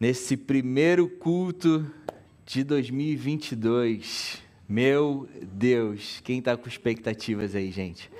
[0.00, 1.84] nesse primeiro culto
[2.46, 4.42] de 2022.
[4.66, 8.10] Meu Deus, quem está com expectativas aí, gente?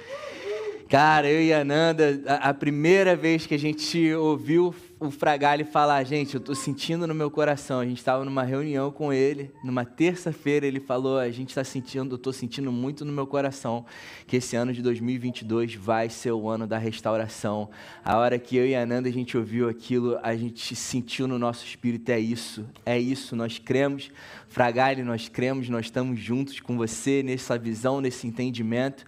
[0.90, 5.64] Cara, eu e a Nanda, a, a primeira vez que a gente ouviu o Fragali
[5.64, 7.80] falar, gente, eu estou sentindo no meu coração.
[7.80, 12.12] A gente estava numa reunião com ele, numa terça-feira, ele falou, a gente está sentindo,
[12.12, 13.86] eu estou sentindo muito no meu coração
[14.26, 17.70] que esse ano de 2022 vai ser o ano da restauração.
[18.04, 21.38] A hora que eu e a Nanda a gente ouviu aquilo, a gente sentiu no
[21.38, 24.10] nosso espírito, é isso, é isso, nós cremos.
[24.48, 29.06] Fragali, nós cremos, nós estamos juntos com você nessa visão, nesse entendimento.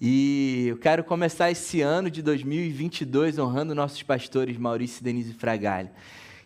[0.00, 5.90] E eu quero começar esse ano de 2022 honrando nossos pastores Maurício e Denise Fragalho,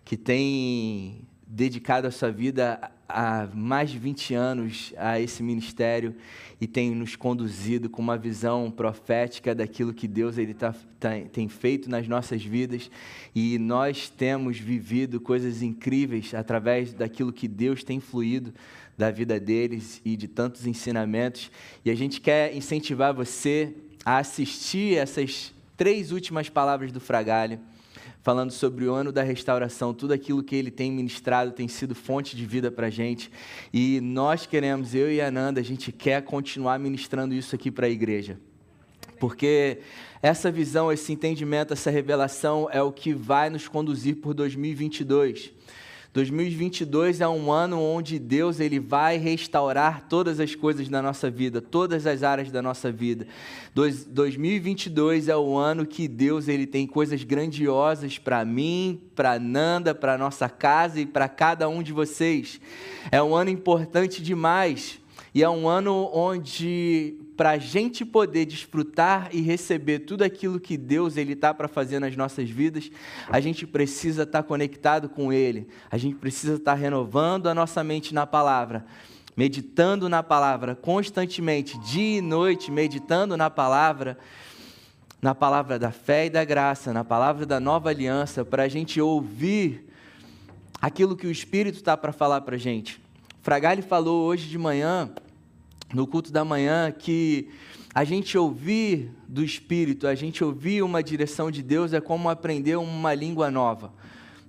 [0.06, 6.16] que têm dedicado a sua vida há mais de 20 anos a esse ministério
[6.58, 11.46] e tem nos conduzido com uma visão profética daquilo que Deus ele tá, tá, tem
[11.46, 12.90] feito nas nossas vidas.
[13.34, 18.54] E nós temos vivido coisas incríveis através daquilo que Deus tem fluído
[19.02, 21.50] da vida deles e de tantos ensinamentos.
[21.84, 27.58] E a gente quer incentivar você a assistir essas três últimas palavras do Fragalho,
[28.22, 32.36] falando sobre o ano da restauração, tudo aquilo que ele tem ministrado tem sido fonte
[32.36, 33.28] de vida para a gente.
[33.72, 37.88] E nós queremos, eu e a Nanda, a gente quer continuar ministrando isso aqui para
[37.88, 38.38] a igreja.
[39.18, 39.80] Porque
[40.22, 45.50] essa visão, esse entendimento, essa revelação é o que vai nos conduzir por 2022.
[46.12, 51.62] 2022 é um ano onde Deus ele vai restaurar todas as coisas da nossa vida,
[51.62, 53.26] todas as áreas da nossa vida.
[53.74, 60.18] 2022 é o ano que Deus ele tem coisas grandiosas para mim, para Nanda, para
[60.18, 62.60] nossa casa e para cada um de vocês.
[63.10, 65.00] É um ano importante demais
[65.34, 70.76] e é um ano onde para a gente poder desfrutar e receber tudo aquilo que
[70.76, 72.90] Deus ele está para fazer nas nossas vidas,
[73.28, 77.54] a gente precisa estar tá conectado com Ele, a gente precisa estar tá renovando a
[77.54, 78.84] nossa mente na palavra,
[79.36, 84.18] meditando na palavra constantemente, dia e noite, meditando na palavra,
[85.20, 89.00] na palavra da fé e da graça, na palavra da nova aliança, para a gente
[89.00, 89.88] ouvir
[90.80, 93.00] aquilo que o Espírito está para falar para a gente.
[93.40, 95.10] Fragali falou hoje de manhã
[95.92, 97.48] no culto da manhã que
[97.94, 102.76] a gente ouvir do Espírito, a gente ouvir uma direção de Deus é como aprender
[102.76, 103.92] uma língua nova.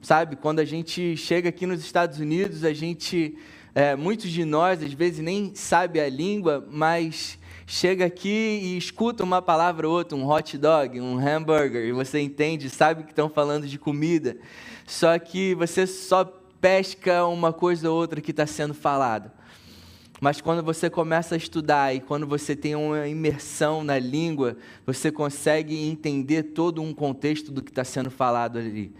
[0.01, 3.37] Sabe, quando a gente chega aqui nos Estados Unidos, a gente,
[3.75, 9.23] é, muitos de nós às vezes nem sabe a língua, mas chega aqui e escuta
[9.23, 13.29] uma palavra ou outra, um hot dog, um hambúrguer, e você entende, sabe que estão
[13.29, 14.37] falando de comida,
[14.85, 16.25] só que você só
[16.59, 19.31] pesca uma coisa ou outra que está sendo falado.
[20.21, 25.11] Mas quando você começa a estudar e quando você tem uma imersão na língua, você
[25.11, 28.93] consegue entender todo um contexto do que está sendo falado ali.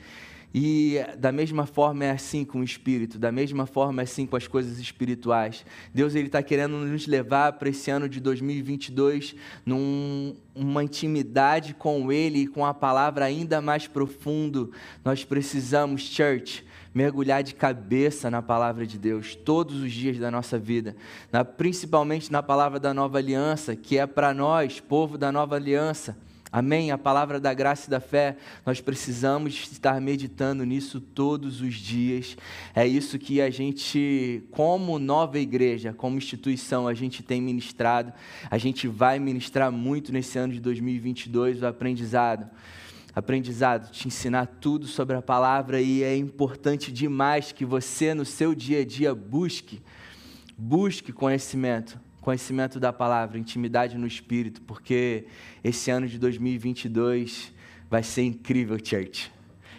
[0.56, 4.36] E da mesma forma é assim com o Espírito, da mesma forma é assim com
[4.36, 5.66] as coisas espirituais.
[5.92, 9.36] Deus ele está querendo nos levar para esse ano de 2022
[9.66, 14.72] numa intimidade com Ele e com a palavra ainda mais profundo.
[15.04, 16.64] Nós precisamos, church,
[16.94, 20.96] mergulhar de cabeça na palavra de Deus todos os dias da nossa vida,
[21.32, 26.16] na, principalmente na palavra da nova aliança, que é para nós, povo da nova aliança.
[26.56, 26.92] Amém?
[26.92, 32.38] A palavra da graça e da fé, nós precisamos estar meditando nisso todos os dias.
[32.76, 38.14] É isso que a gente, como nova igreja, como instituição, a gente tem ministrado.
[38.52, 42.48] A gente vai ministrar muito nesse ano de 2022 o aprendizado
[43.16, 48.56] aprendizado, te ensinar tudo sobre a palavra e é importante demais que você no seu
[48.56, 49.82] dia a dia busque,
[50.58, 55.26] busque conhecimento, conhecimento da palavra, intimidade no espírito, porque
[55.64, 57.54] esse ano de 2022
[57.90, 59.32] vai ser incrível, church.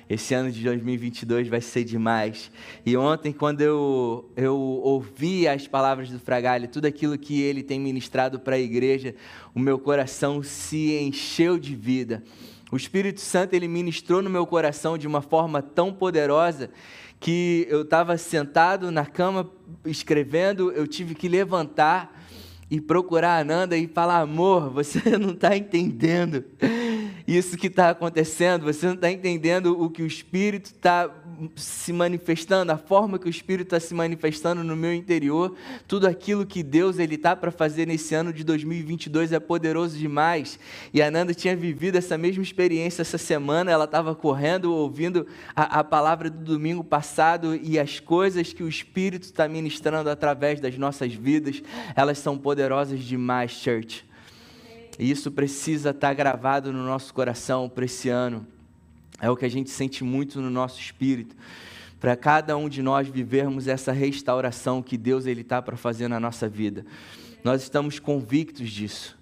[0.08, 2.50] Esse ano de 2022 vai ser demais.
[2.84, 7.80] E ontem, quando eu, eu ouvi as palavras do Fragalho, tudo aquilo que ele tem
[7.80, 9.14] ministrado para a igreja,
[9.54, 12.22] o meu coração se encheu de vida.
[12.74, 16.70] O Espírito Santo ele ministrou no meu coração de uma forma tão poderosa
[17.20, 19.49] que eu estava sentado na cama
[19.84, 22.20] escrevendo, eu tive que levantar
[22.69, 26.44] e procurar a Nanda e falar: amor, você não está entendendo
[27.28, 31.08] isso que está acontecendo, você não está entendendo o que o Espírito está
[31.56, 35.54] se manifestando, a forma que o Espírito está se manifestando no meu interior,
[35.86, 40.58] tudo aquilo que Deus ele está para fazer nesse ano de 2022 é poderoso demais.
[40.92, 45.81] E a Nanda tinha vivido essa mesma experiência essa semana, ela estava correndo, ouvindo a,
[45.81, 50.76] a palavra do domingo passado e as coisas que o Espírito está ministrando através das
[50.76, 51.62] nossas vidas,
[51.94, 54.04] elas são poderosas demais, church.
[54.98, 58.46] E isso precisa estar tá gravado no nosso coração para esse ano.
[59.25, 61.35] É o que a gente sente muito no nosso espírito.
[61.99, 66.21] para cada um de nós vivermos essa restauração que Deus ele está para fazer na
[66.21, 66.85] nossa vida.
[67.43, 69.17] Nós estamos convictos disso.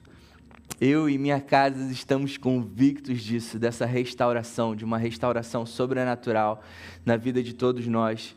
[0.81, 6.65] Eu e minha casa estamos convictos disso, dessa restauração, de uma restauração sobrenatural
[7.07, 8.35] na vida de todos nós.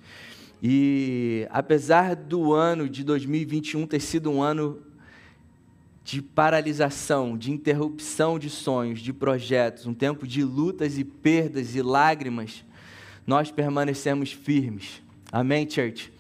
[0.62, 4.84] E apesar do ano de 2021 ter sido um ano
[6.06, 11.81] de paralisação, de interrupção de sonhos, de projetos, um tempo de lutas e perdas e
[11.81, 12.63] lágrimas,
[13.25, 15.02] nós permanecemos firmes.
[15.31, 16.13] Amém, church?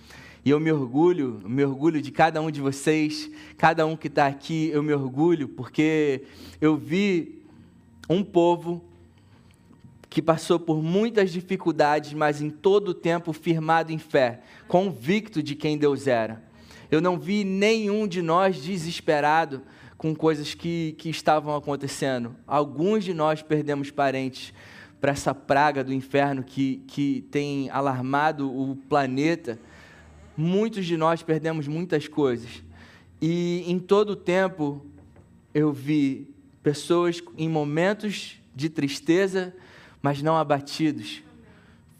[0.43, 3.29] E eu me orgulho, me orgulho de cada um de vocês,
[3.59, 6.23] cada um que está aqui, eu me orgulho porque
[6.59, 7.43] eu vi
[8.09, 8.83] um povo
[10.09, 15.53] que passou por muitas dificuldades, mas em todo o tempo firmado em fé, convicto de
[15.53, 16.43] quem Deus era.
[16.89, 19.61] Eu não vi nenhum de nós desesperado
[19.97, 22.35] com coisas que, que estavam acontecendo.
[22.45, 24.53] Alguns de nós perdemos parentes
[25.01, 29.59] para essa praga do inferno que, que tem alarmado o planeta.
[30.35, 32.63] Muitos de nós perdemos muitas coisas.
[33.21, 34.85] E em todo o tempo
[35.53, 39.55] eu vi pessoas em momentos de tristeza,
[40.01, 41.23] mas não abatidos,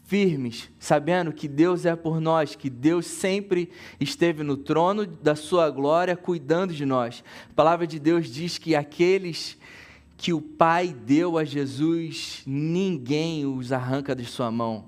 [0.06, 3.70] firmes, sabendo que Deus é por nós, que Deus sempre
[4.00, 7.24] esteve no trono da sua glória, cuidando de nós.
[7.50, 9.58] A palavra de Deus diz que aqueles
[10.16, 14.86] que o Pai deu a Jesus, ninguém os arranca de sua mão.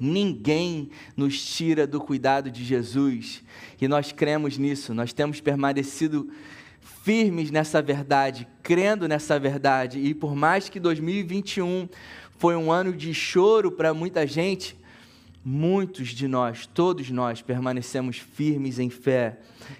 [0.00, 3.42] Ninguém nos tira do cuidado de Jesus.
[3.80, 6.28] E nós cremos nisso, nós temos permanecido
[6.80, 10.00] firmes nessa verdade, crendo nessa verdade.
[10.00, 11.88] E por mais que 2021
[12.38, 14.76] foi um ano de choro para muita gente,
[15.44, 19.38] muitos de nós, todos nós, permanecemos firmes em fé,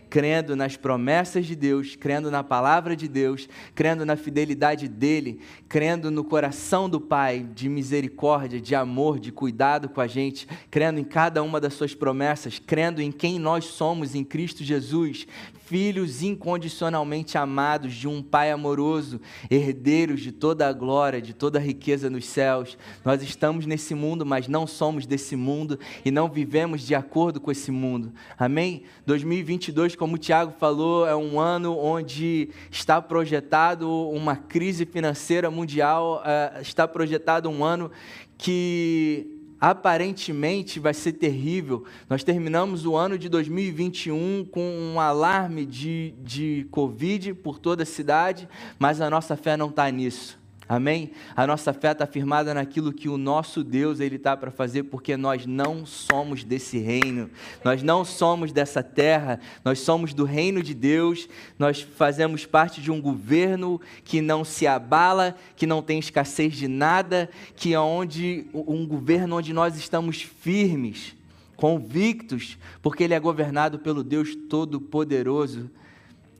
[0.08, 6.10] crendo nas promessas de Deus, crendo na palavra de Deus, crendo na fidelidade dele, crendo
[6.10, 11.04] no coração do Pai de misericórdia, de amor, de cuidado com a gente, crendo em
[11.04, 15.26] cada uma das suas promessas, crendo em quem nós somos em Cristo Jesus,
[15.66, 19.20] filhos incondicionalmente amados de um Pai amoroso,
[19.50, 22.78] herdeiros de toda a glória, de toda a riqueza nos céus.
[23.04, 27.50] Nós estamos nesse mundo, mas não somos desse mundo e não vivemos de acordo com
[27.50, 28.12] esse mundo.
[28.38, 28.84] Amém?
[29.06, 36.22] 2022, como o Tiago falou, é um ano onde está projetado uma crise financeira mundial,
[36.24, 37.90] eh, está projetado um ano
[38.38, 41.84] que aparentemente vai ser terrível.
[42.08, 47.86] Nós terminamos o ano de 2021 com um alarme de, de Covid por toda a
[47.86, 50.38] cidade, mas a nossa fé não está nisso.
[50.68, 51.12] Amém?
[51.36, 55.16] A nossa fé está firmada naquilo que o nosso Deus ele está para fazer, porque
[55.16, 57.30] nós não somos desse reino,
[57.62, 62.90] nós não somos dessa terra, nós somos do reino de Deus, nós fazemos parte de
[62.90, 68.46] um governo que não se abala, que não tem escassez de nada, que é onde
[68.52, 71.14] um governo onde nós estamos firmes,
[71.54, 75.70] convictos, porque ele é governado pelo Deus Todo-Poderoso.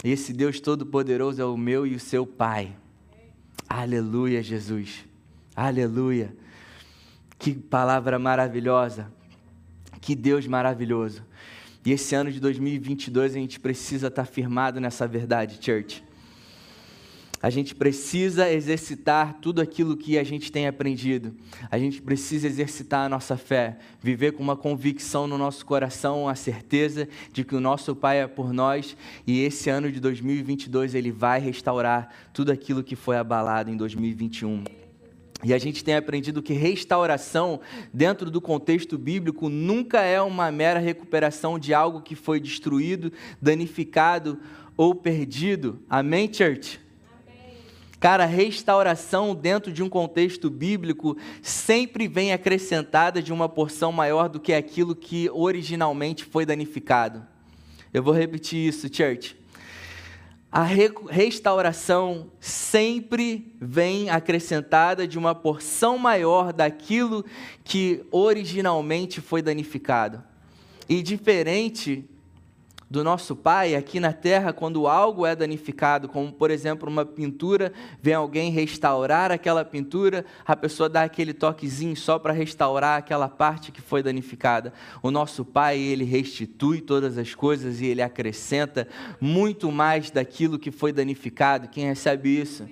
[0.02, 2.75] Esse Deus Todo-Poderoso é o meu e o seu Pai.
[3.68, 5.04] Aleluia, Jesus.
[5.54, 6.34] Aleluia.
[7.38, 9.10] Que palavra maravilhosa.
[10.00, 11.24] Que Deus maravilhoso.
[11.84, 16.02] E esse ano de 2022 a gente precisa estar firmado nessa verdade, church.
[17.43, 21.35] A gente precisa exercitar tudo aquilo que a gente tem aprendido.
[21.71, 26.35] A gente precisa exercitar a nossa fé, viver com uma convicção no nosso coração, a
[26.35, 31.12] certeza de que o nosso Pai é por nós e esse ano de 2022 ele
[31.12, 34.64] vai restaurar tudo aquilo que foi abalado em 2021.
[35.45, 37.61] E a gente tem aprendido que restauração,
[37.93, 44.40] dentro do contexto bíblico, nunca é uma mera recuperação de algo que foi destruído, danificado
[44.76, 45.78] ou perdido.
[45.88, 46.86] Amém, church?
[47.99, 54.38] Cara, restauração dentro de um contexto bíblico sempre vem acrescentada de uma porção maior do
[54.38, 57.26] que aquilo que originalmente foi danificado.
[57.95, 59.35] Eu vou repetir isso, church.
[60.53, 67.25] A re restauração sempre vem acrescentada de uma porção maior daquilo
[67.65, 70.23] que originalmente foi danificado.
[70.88, 72.09] E diferente
[72.88, 77.73] do nosso Pai aqui na terra, quando algo é danificado, como por exemplo uma pintura,
[78.00, 83.73] vem alguém restaurar aquela pintura, a pessoa dá aquele toquezinho só para restaurar aquela parte
[83.73, 84.73] que foi danificada.
[85.02, 88.87] O nosso Pai, ele restitui todas as coisas e ele acrescenta
[89.21, 91.69] muito mais daquilo que foi danificado.
[91.69, 92.69] Quem recebe isso?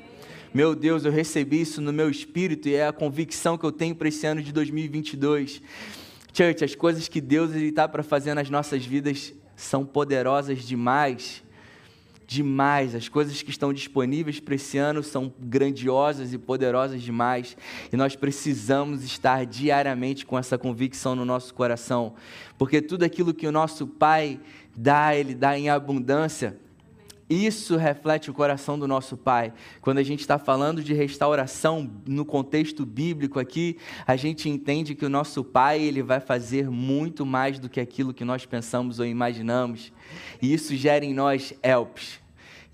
[0.53, 3.97] Meu Deus, eu recebi isso no meu espírito e é a convicção que eu tenho
[3.97, 5.61] para esse ano de 2022.
[6.33, 11.45] Church, as coisas que Deus está para fazer nas nossas vidas são poderosas demais
[12.27, 12.95] demais.
[12.95, 17.57] As coisas que estão disponíveis para esse ano são grandiosas e poderosas demais.
[17.93, 22.15] E nós precisamos estar diariamente com essa convicção no nosso coração.
[22.59, 24.41] Porque tudo aquilo que o nosso Pai
[24.77, 26.59] dá, Ele dá em abundância.
[27.29, 29.53] Isso reflete o coração do nosso Pai.
[29.81, 35.07] Quando a gente está falando de restauração no contexto bíblico aqui, a gente entende que
[35.07, 39.07] o nosso Pai ele vai fazer muito mais do que aquilo que nós pensamos ou
[39.07, 39.93] imaginamos.
[40.43, 42.24] E isso gera em nós elpes.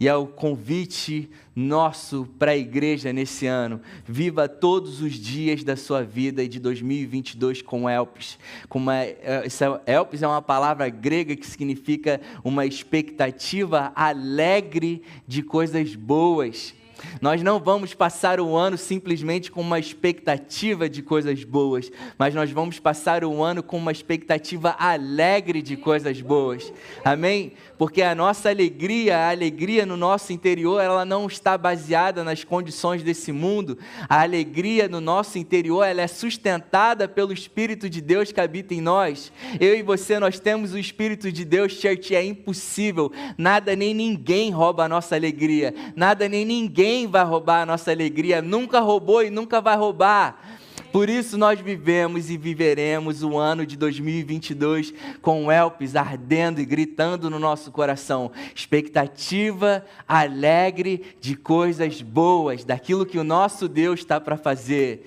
[0.01, 3.83] E é o convite nosso para a igreja nesse ano.
[4.07, 8.39] Viva todos os dias da sua vida e de 2022 com Elpis.
[8.67, 9.45] Com é, é,
[9.87, 16.75] Elpis é uma palavra grega que significa uma expectativa alegre de coisas boas.
[17.21, 22.51] Nós não vamos passar o ano simplesmente com uma expectativa de coisas boas, mas nós
[22.51, 26.73] vamos passar o ano com uma expectativa alegre de coisas boas.
[27.05, 27.53] Amém?
[27.79, 33.03] Porque a nossa alegria, a alegria no nosso interior, ela não está baseada nas condições
[33.03, 33.79] desse mundo.
[34.09, 38.81] A alegria no nosso interior, ela é sustentada pelo Espírito de Deus que habita em
[38.81, 39.33] nós.
[39.59, 43.11] Eu e você, nós temos o Espírito de Deus, church, é impossível.
[43.39, 45.75] Nada nem ninguém rouba a nossa alegria.
[45.97, 50.59] Nada nem ninguém Ninguém vai roubar a nossa alegria, nunca roubou e nunca vai roubar.
[50.91, 54.93] Por isso nós vivemos e viveremos o ano de 2022
[55.23, 58.33] com o Elpis ardendo e gritando no nosso coração.
[58.53, 65.07] Expectativa alegre de coisas boas, daquilo que o nosso Deus está para fazer.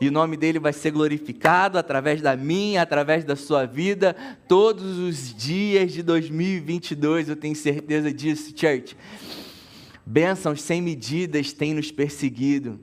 [0.00, 4.16] E o nome dele vai ser glorificado através da minha, através da sua vida,
[4.48, 8.96] todos os dias de 2022, eu tenho certeza disso, church.
[10.10, 12.80] Bênçãos sem medidas têm nos perseguido.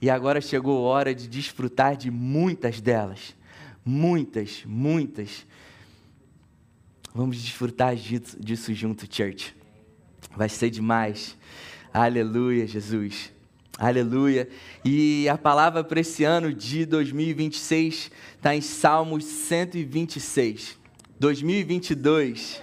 [0.00, 3.36] E agora chegou a hora de desfrutar de muitas delas.
[3.84, 5.46] Muitas, muitas.
[7.14, 9.54] Vamos desfrutar disso, junto, church.
[10.34, 11.36] Vai ser demais.
[11.92, 13.30] Aleluia, Jesus.
[13.78, 14.48] Aleluia.
[14.82, 20.78] E a palavra para esse ano de 2026 está em Salmos 126.
[21.20, 22.62] 2022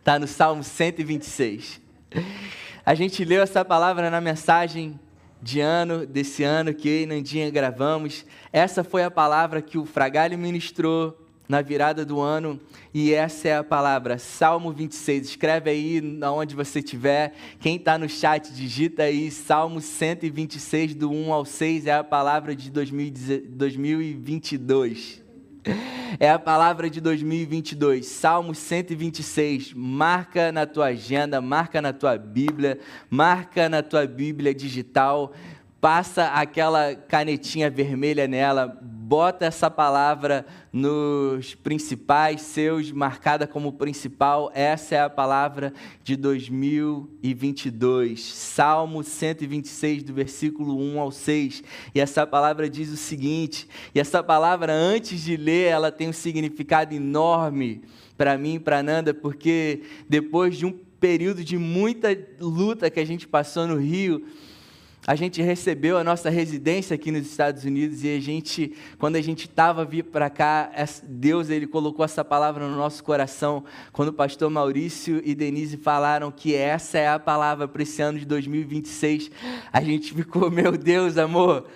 [0.00, 1.80] está no Salmo 126.
[2.90, 4.98] A gente leu essa palavra na mensagem
[5.40, 8.26] de ano, desse ano que eu e Nandinha gravamos.
[8.52, 11.16] Essa foi a palavra que o Fragalho ministrou
[11.48, 12.58] na virada do ano.
[12.92, 15.28] E essa é a palavra, Salmo 26.
[15.28, 16.02] Escreve aí
[16.34, 17.32] onde você estiver.
[17.60, 21.86] Quem está no chat, digita aí Salmo 126, do 1 ao 6.
[21.86, 25.19] É a palavra de 2022.
[26.18, 29.72] É a palavra de 2022, Salmo 126.
[29.74, 35.32] Marca na tua agenda, marca na tua Bíblia, marca na tua Bíblia digital
[35.80, 38.78] passa aquela canetinha vermelha nela,
[39.10, 44.52] bota essa palavra nos principais seus, marcada como principal.
[44.54, 45.74] Essa é a palavra
[46.04, 48.22] de 2022.
[48.22, 51.64] Salmo 126, do versículo 1 ao 6.
[51.92, 56.12] E essa palavra diz o seguinte: e essa palavra, antes de ler, ela tem um
[56.12, 57.82] significado enorme
[58.16, 63.04] para mim e para Nanda, porque depois de um período de muita luta que a
[63.04, 64.24] gente passou no Rio,
[65.10, 69.20] a gente recebeu a nossa residência aqui nos Estados Unidos e a gente, quando a
[69.20, 70.70] gente estava vindo para cá,
[71.02, 73.64] Deus ele colocou essa palavra no nosso coração.
[73.90, 78.20] Quando o pastor Maurício e Denise falaram que essa é a palavra para esse ano
[78.20, 79.32] de 2026,
[79.72, 81.66] a gente ficou, meu Deus, amor,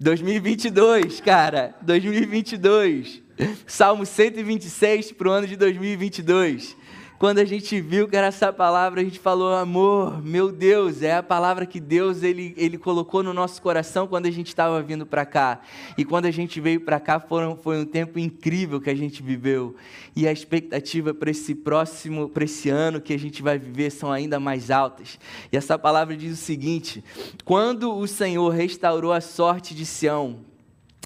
[0.00, 3.20] 2022, cara, 2022.
[3.66, 6.80] Salmo 126 para o ano de 2022
[7.22, 11.14] quando a gente viu que era essa palavra, a gente falou, amor, meu Deus, é
[11.14, 15.06] a palavra que Deus ele, ele colocou no nosso coração quando a gente estava vindo
[15.06, 15.60] para cá.
[15.96, 19.22] E quando a gente veio para cá, foram, foi um tempo incrível que a gente
[19.22, 19.76] viveu.
[20.16, 24.10] E a expectativa para esse próximo, para esse ano que a gente vai viver são
[24.10, 25.16] ainda mais altas.
[25.52, 27.04] E essa palavra diz o seguinte:
[27.44, 30.40] quando o Senhor restaurou a sorte de Sião,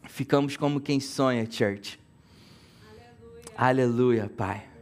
[0.08, 2.00] ficamos como quem sonha, church.
[3.54, 4.75] Aleluia, Aleluia Pai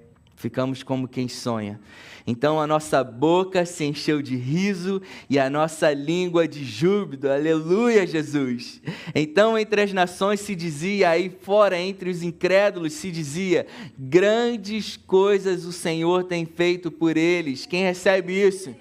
[0.44, 1.80] ficamos como quem sonha.
[2.26, 7.30] Então a nossa boca se encheu de riso e a nossa língua de júbilo.
[7.30, 8.82] Aleluia, Jesus.
[9.14, 13.66] Então entre as nações se dizia, aí fora entre os incrédulos se dizia:
[13.98, 17.64] grandes coisas o Senhor tem feito por eles.
[17.64, 18.74] Quem recebe isso?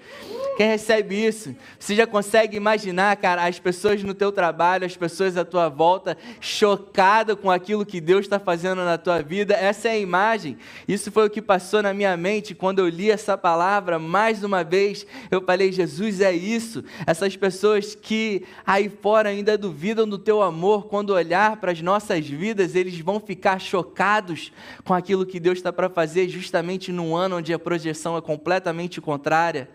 [0.56, 1.54] Quem recebe isso?
[1.78, 6.16] Você já consegue imaginar, cara, as pessoas no teu trabalho, as pessoas à tua volta,
[6.40, 9.54] chocadas com aquilo que Deus está fazendo na tua vida?
[9.54, 10.56] Essa é a imagem.
[10.86, 13.98] Isso foi o que passou na minha mente quando eu li essa palavra.
[13.98, 16.84] Mais uma vez, eu falei: Jesus é isso.
[17.04, 22.28] Essas pessoas que aí fora ainda duvidam do teu amor, quando olhar para as nossas
[22.28, 24.52] vidas, eles vão ficar chocados
[24.84, 29.00] com aquilo que Deus está para fazer, justamente num ano onde a projeção é completamente
[29.00, 29.68] contrária.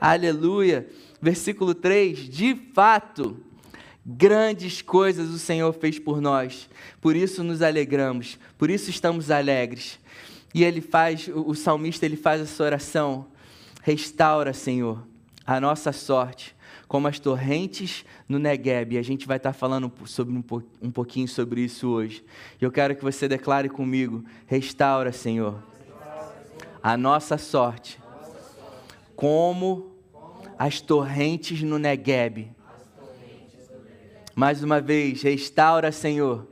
[0.00, 0.86] Aleluia.
[1.20, 3.38] Versículo 3: De fato,
[4.04, 6.68] grandes coisas o Senhor fez por nós,
[7.00, 9.98] por isso nos alegramos, por isso estamos alegres.
[10.54, 13.26] E ele faz, o salmista ele faz essa oração:
[13.82, 15.06] Restaura, Senhor,
[15.46, 16.54] a nossa sorte,
[16.86, 18.94] como as torrentes no Negueb.
[18.94, 22.24] E a gente vai estar falando sobre um, pouquinho sobre isso hoje.
[22.60, 25.62] Eu quero que você declare comigo: Restaura, Senhor,
[26.82, 27.98] a nossa sorte
[29.16, 29.96] como
[30.58, 32.54] as torrentes no Negueb.
[34.34, 36.46] Mais uma vez, restaura, Senhor,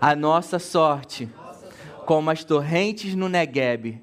[0.00, 1.28] a nossa sorte,
[2.04, 4.02] como as torrentes no Negueb.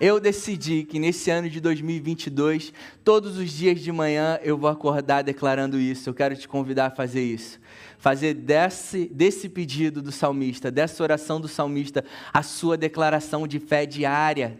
[0.00, 2.72] Eu decidi que nesse ano de 2022,
[3.04, 6.08] todos os dias de manhã eu vou acordar declarando isso.
[6.08, 7.60] Eu quero te convidar a fazer isso.
[7.98, 13.84] Fazer desse, desse pedido do salmista, dessa oração do salmista, a sua declaração de fé
[13.84, 14.56] diária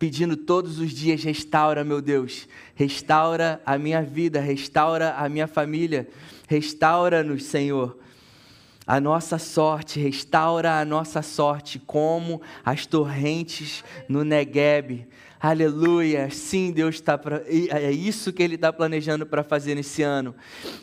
[0.00, 6.08] pedindo todos os dias: restaura, meu Deus, restaura a minha vida, restaura a minha família,
[6.48, 7.96] restaura-nos, Senhor.
[8.86, 15.06] A nossa sorte, restaura a nossa sorte, como as torrentes no Negueb.
[15.38, 17.42] Aleluia, sim, Deus está pra...
[17.46, 20.34] é isso que Ele está planejando para fazer nesse ano.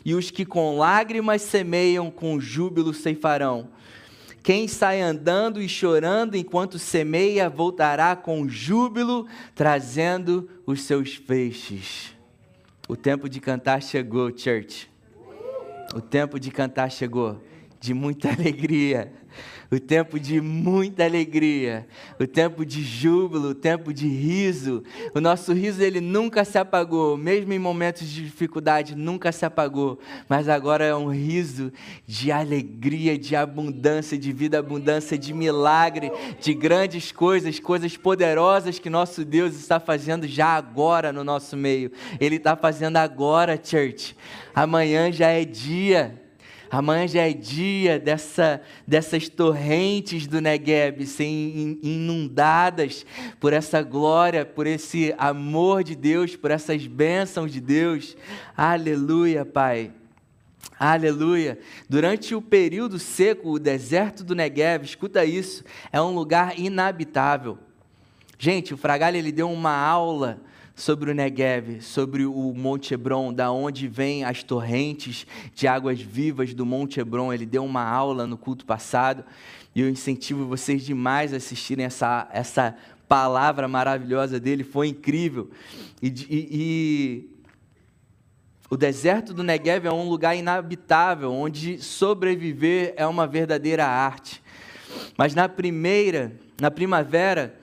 [0.04, 3.68] E os que com lágrimas semeiam, com júbilo ceifarão.
[4.48, 12.16] Quem sai andando e chorando enquanto semeia, voltará com júbilo, trazendo os seus feixes.
[12.88, 14.90] O tempo de cantar chegou, church.
[15.94, 17.44] O tempo de cantar chegou,
[17.78, 19.12] de muita alegria
[19.70, 21.86] o tempo de muita alegria,
[22.18, 24.82] o tempo de júbilo, o tempo de riso.
[25.14, 29.98] O nosso riso ele nunca se apagou, mesmo em momentos de dificuldade, nunca se apagou,
[30.28, 31.70] mas agora é um riso
[32.06, 36.10] de alegria, de abundância, de vida abundância, de milagre,
[36.40, 41.92] de grandes coisas, coisas poderosas que nosso Deus está fazendo já agora no nosso meio.
[42.18, 44.16] Ele está fazendo agora, church.
[44.54, 46.27] Amanhã já é dia.
[46.70, 53.06] Amanhã já é dia dessa, dessas torrentes do Negueb serem inundadas
[53.40, 58.16] por essa glória, por esse amor de Deus, por essas bênçãos de Deus.
[58.56, 59.92] Aleluia, Pai.
[60.78, 61.58] Aleluia.
[61.88, 67.58] Durante o período seco, o deserto do Negev, escuta isso, é um lugar inabitável.
[68.38, 70.40] Gente, o Fragalho ele deu uma aula
[70.78, 76.54] sobre o Negev, sobre o Monte Hebron, da onde vêm as torrentes de águas vivas
[76.54, 77.32] do Monte Hebron.
[77.32, 79.24] Ele deu uma aula no culto passado
[79.74, 82.76] e eu incentivo vocês demais a assistirem essa, essa
[83.08, 85.50] palavra maravilhosa dele, foi incrível.
[86.00, 87.38] E, e, e
[88.70, 94.40] o deserto do Negev é um lugar inabitável, onde sobreviver é uma verdadeira arte.
[95.16, 97.57] Mas na primeira, na primavera,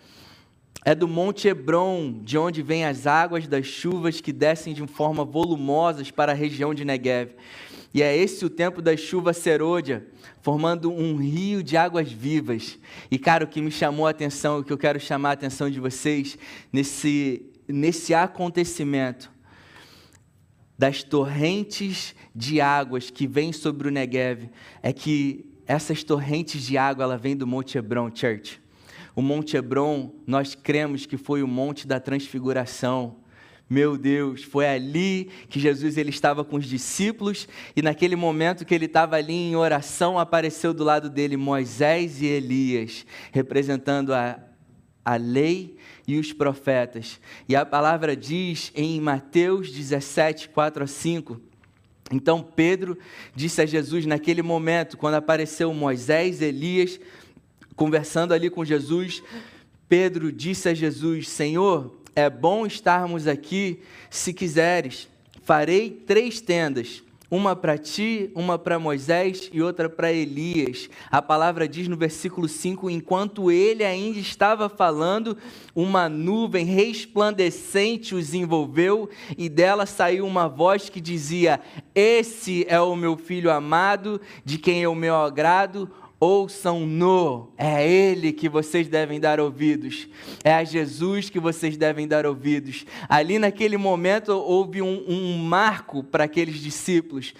[0.87, 5.25] é do Monte Hebron, de onde vêm as águas das chuvas que descem de forma
[5.25, 7.31] volumosas para a região de Negev.
[7.91, 10.05] E é esse o tempo da chuva serôdia,
[10.43, 12.77] formando um rio de águas vivas.
[13.09, 15.71] E, cara, o que me chamou a atenção, o que eu quero chamar a atenção
[15.71, 16.37] de vocês,
[16.71, 19.31] nesse, nesse acontecimento
[20.77, 24.49] das torrentes de águas que vêm sobre o Negev,
[24.83, 28.64] é que essas torrentes de água, ela vem do Monte Hebron, church.
[29.15, 33.15] O Monte Hebron, nós cremos que foi o Monte da Transfiguração.
[33.69, 38.75] Meu Deus, foi ali que Jesus ele estava com os discípulos e naquele momento que
[38.75, 44.37] ele estava ali em oração, apareceu do lado dele Moisés e Elias, representando a,
[45.03, 47.19] a lei e os profetas.
[47.47, 51.41] E a palavra diz em Mateus 17, 4 a 5.
[52.11, 52.97] Então Pedro
[53.33, 56.99] disse a Jesus naquele momento, quando apareceu Moisés, Elias,
[57.75, 59.21] conversando ali com Jesus,
[59.87, 65.07] Pedro disse a Jesus: Senhor, é bom estarmos aqui, se quiseres,
[65.43, 67.03] farei três tendas.
[67.29, 70.87] Uma para ti, uma para Moisés e outra para Elias.
[71.09, 75.35] A palavra diz no versículo 5: enquanto ele ainda estava falando,
[75.75, 81.59] uma nuvem resplandecente os envolveu e dela saiu uma voz que dizia:
[81.95, 85.89] Esse é o meu filho amado, de quem eu me agrado,
[86.25, 87.51] ouçam-no.
[87.57, 90.07] É a Ele que vocês devem dar ouvidos.
[90.43, 92.85] É a Jesus que vocês devem dar ouvidos.
[93.07, 97.33] Ali naquele momento houve um, um marco para aqueles discípulos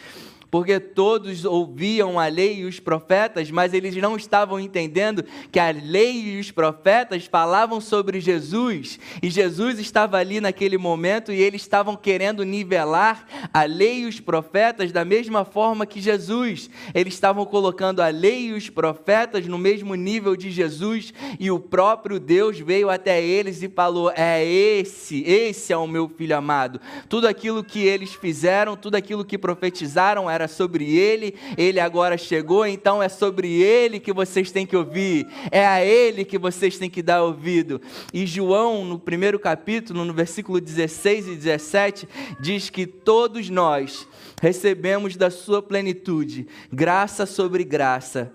[0.56, 5.70] porque todos ouviam a lei e os profetas, mas eles não estavam entendendo que a
[5.70, 11.62] lei e os profetas falavam sobre Jesus, e Jesus estava ali naquele momento e eles
[11.62, 16.70] estavam querendo nivelar a lei e os profetas da mesma forma que Jesus.
[16.94, 21.60] Eles estavam colocando a lei e os profetas no mesmo nível de Jesus, e o
[21.60, 26.80] próprio Deus veio até eles e falou: "É esse, esse é o meu filho amado".
[27.10, 32.18] Tudo aquilo que eles fizeram, tudo aquilo que profetizaram era era sobre ele, ele agora
[32.18, 36.78] chegou, então é sobre ele que vocês têm que ouvir, é a ele que vocês
[36.78, 37.82] têm que dar ouvido.
[38.14, 42.08] E João, no primeiro capítulo, no versículo 16 e 17,
[42.40, 44.08] diz que todos nós
[44.42, 48.32] recebemos da sua plenitude graça sobre graça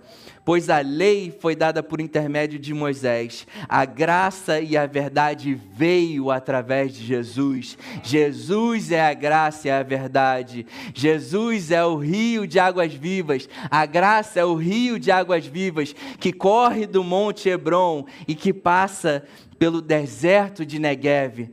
[0.50, 6.28] pois a lei foi dada por intermédio de Moisés, a graça e a verdade veio
[6.28, 7.78] através de Jesus.
[8.02, 10.66] Jesus é a graça e a verdade.
[10.92, 13.48] Jesus é o rio de águas vivas.
[13.70, 18.52] A graça é o rio de águas vivas que corre do Monte Hebron e que
[18.52, 19.22] passa
[19.56, 21.48] pelo deserto de Negev.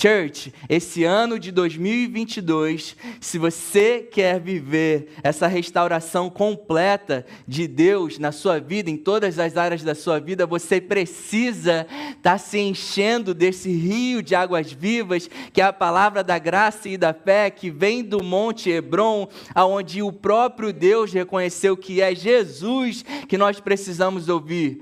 [0.00, 8.32] Church, esse ano de 2022, se você quer viver essa restauração completa de Deus na
[8.32, 13.34] sua vida, em todas as áreas da sua vida, você precisa estar tá se enchendo
[13.34, 17.70] desse rio de águas vivas, que é a palavra da graça e da fé, que
[17.70, 24.30] vem do Monte Hebron, aonde o próprio Deus reconheceu que é Jesus que nós precisamos
[24.30, 24.80] ouvir.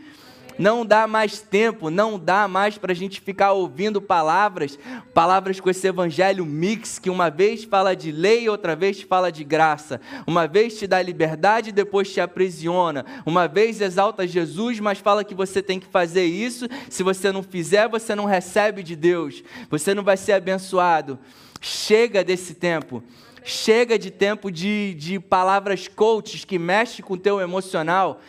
[0.59, 4.77] Não dá mais tempo, não dá mais para a gente ficar ouvindo palavras,
[5.15, 9.45] palavras com esse evangelho mix, que uma vez fala de lei, outra vez fala de
[9.45, 10.01] graça.
[10.27, 13.07] Uma vez te dá liberdade, depois te aprisiona.
[13.25, 16.67] Uma vez exalta Jesus, mas fala que você tem que fazer isso.
[16.91, 19.45] Se você não fizer, você não recebe de Deus.
[19.71, 21.19] Você não vai ser abençoado.
[21.61, 23.03] Chega desse tempo.
[23.45, 28.21] Chega de tempo de, de palavras coaches que mexem com o teu emocional.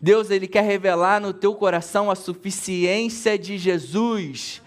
[0.00, 4.62] Deus ele quer revelar no teu coração a suficiência de Jesus.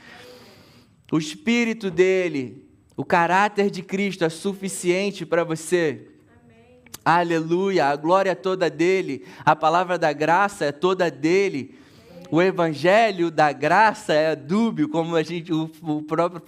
[1.12, 6.08] O espírito dele, o caráter de Cristo é suficiente para você.
[6.43, 6.82] Amém.
[7.04, 11.80] Aleluia, a glória é toda dele, a palavra da graça é toda dele.
[12.30, 16.41] O evangelho da graça é dúbio, como a gente, o, o próprio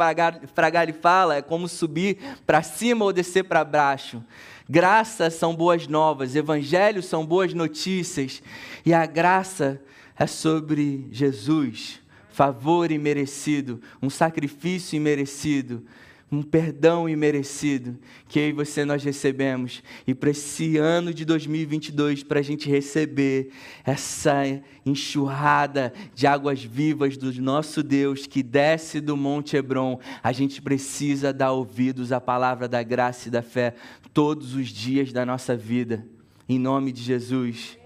[0.54, 4.24] Fragale fala, é como subir para cima ou descer para baixo.
[4.68, 8.42] Graça são boas novas, evangelho são boas notícias,
[8.84, 9.80] e a graça
[10.18, 15.86] é sobre Jesus, favor imerecido, um sacrifício imerecido,
[16.32, 19.84] um perdão imerecido que eu e você nós recebemos.
[20.08, 23.52] E para esse ano de 2022, para a gente receber
[23.84, 24.44] essa
[24.86, 31.32] enxurrada de águas vivas do nosso Deus que desce do Monte Hebron, a gente precisa
[31.32, 33.76] dar ouvidos à palavra da graça e da fé
[34.14, 36.06] todos os dias da nossa vida.
[36.50, 37.78] Em nome de Jesus.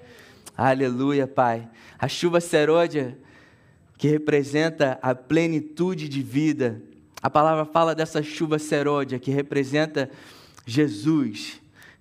[0.56, 1.70] Aleluia, Pai.
[1.98, 3.18] A chuva seródia,
[3.98, 6.82] que representa a plenitude de vida,
[7.22, 10.10] a palavra fala dessa chuva seródia que representa
[10.66, 11.59] Jesus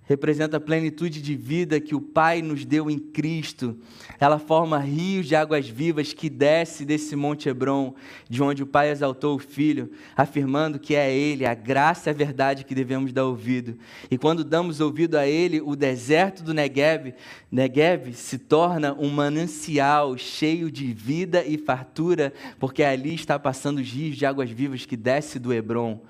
[0.09, 3.77] representa a plenitude de vida que o Pai nos deu em Cristo.
[4.19, 7.93] Ela forma rios de águas vivas que desce desse Monte Hebron,
[8.27, 12.15] de onde o Pai exaltou o Filho, afirmando que é Ele, a graça e a
[12.15, 13.77] verdade que devemos dar ouvido.
[14.09, 17.13] E quando damos ouvido a Ele, o deserto do Negev,
[17.51, 23.87] Negev se torna um manancial cheio de vida e fartura, porque ali está passando os
[23.87, 26.01] rios de águas vivas que desce do Hebron.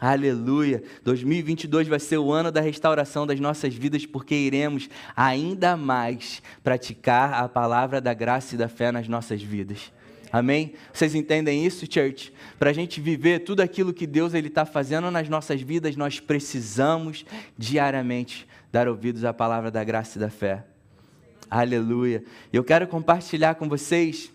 [0.00, 0.82] Aleluia.
[1.02, 7.34] 2022 vai ser o ano da restauração das nossas vidas, porque iremos ainda mais praticar
[7.34, 9.92] a palavra da graça e da fé nas nossas vidas.
[10.30, 10.74] Amém?
[10.92, 12.32] Vocês entendem isso, church?
[12.58, 17.24] Para a gente viver tudo aquilo que Deus está fazendo nas nossas vidas, nós precisamos
[17.56, 20.64] diariamente dar ouvidos à palavra da graça e da fé.
[21.50, 22.22] Aleluia.
[22.52, 24.30] Eu quero compartilhar com vocês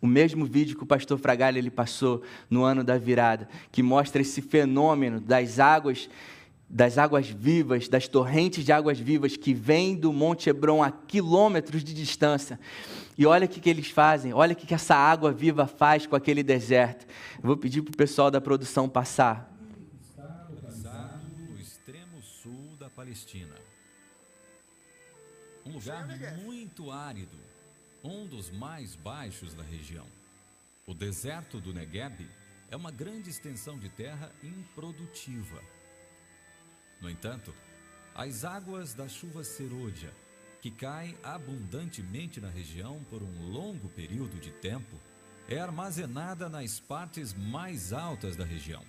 [0.00, 4.22] o mesmo vídeo que o pastor Fragalha ele passou no ano da virada, que mostra
[4.22, 6.08] esse fenômeno das águas
[6.70, 11.82] das águas vivas, das torrentes de águas vivas que vêm do Monte Hebron a quilômetros
[11.82, 12.60] de distância.
[13.16, 16.06] E olha o que, que eles fazem, olha o que, que essa água viva faz
[16.06, 17.06] com aquele deserto.
[17.36, 19.50] Eu vou pedir para o pessoal da produção passar.
[19.98, 23.54] Está no extremo sul da Palestina.
[25.64, 26.06] Um lugar
[26.44, 27.47] muito árido
[28.02, 30.06] um dos mais baixos da região.
[30.86, 32.28] O deserto do Negueb
[32.70, 35.62] é uma grande extensão de terra improdutiva.
[37.00, 37.54] No entanto,
[38.14, 40.12] as águas da chuva serôdia,
[40.60, 45.00] que que cai abundantemente na região por um longo período de tempo,
[45.48, 48.84] é armazenada nas partes mais altas da região.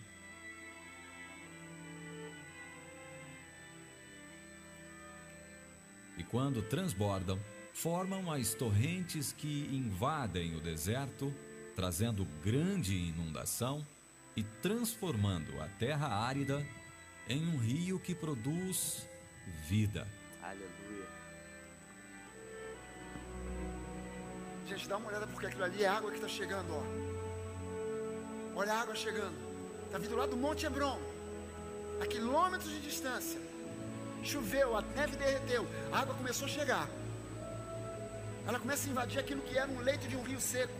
[6.18, 7.40] E quando transbordam,
[7.82, 11.34] formam as torrentes que invadem o deserto,
[11.78, 13.88] trazendo grande inundação
[14.36, 16.66] e transformando a terra árida
[17.30, 19.08] em um rio que produz
[19.66, 20.06] vida.
[20.44, 21.08] Aleluia.
[24.68, 26.84] Gente, dá uma olhada porque aquilo ali é água que está chegando, ó.
[28.58, 29.38] Olha a água chegando.
[29.86, 31.00] Está vindo lá do Monte Hebron,
[32.02, 33.40] a quilômetros de distância.
[34.22, 36.99] Choveu, a neve derreteu, a água começou a chegar.
[38.50, 40.80] Ela começa a invadir aquilo que era um leito de um rio seco.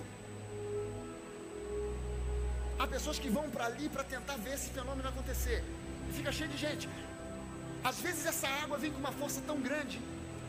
[2.80, 5.64] Há pessoas que vão para ali para tentar ver esse fenômeno acontecer.
[6.10, 6.90] E fica cheio de gente.
[7.84, 10.02] Às vezes essa água vem com uma força tão grande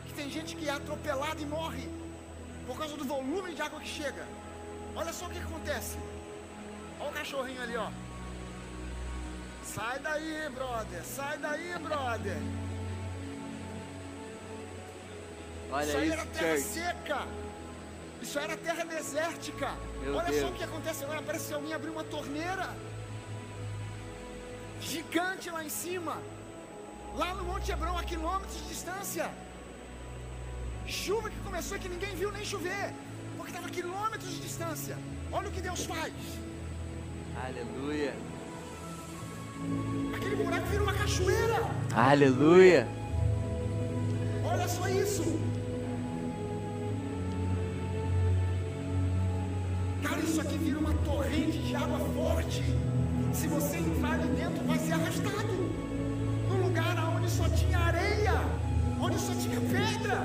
[0.07, 1.87] que tem gente que é atropelada e morre
[2.67, 4.25] por causa do volume de água que chega.
[4.97, 5.99] Olha só o que acontece.
[7.01, 7.91] Olha o cachorrinho ali, ó.
[9.75, 11.05] Sai daí, brother.
[11.05, 12.39] Sai daí, brother.
[15.73, 16.63] Olha isso aí isso, era terra church.
[16.63, 17.27] seca.
[18.23, 19.71] Isso era terra desértica.
[20.03, 20.51] Meu Olha só Deus.
[20.51, 21.23] o que acontece agora.
[21.23, 22.69] Parece que alguém abriu uma torneira.
[24.81, 26.17] Gigante lá em cima.
[27.15, 29.31] Lá no Monte Hebron, a quilômetros de distância.
[30.87, 32.93] Chuva que começou e que ninguém viu nem chover.
[33.37, 34.99] Porque estava a quilômetros de distância.
[35.33, 36.13] Olha o que Deus faz.
[37.45, 38.15] Aleluia.
[40.15, 41.61] Aquele buraco vira uma cachoeira.
[41.95, 42.87] Aleluia.
[44.45, 45.23] Olha só isso.
[50.31, 52.63] Isso aqui vira uma torrente de água forte.
[53.35, 55.55] Se você entrar ali dentro, vai ser arrastado.
[56.49, 58.37] Num lugar onde só tinha areia,
[59.01, 60.19] onde só tinha pedra.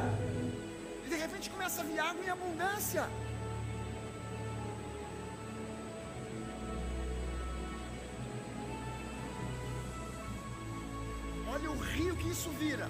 [1.05, 3.09] E de repente começa a vir água em abundância.
[11.53, 12.87] Olha o rio que isso vira.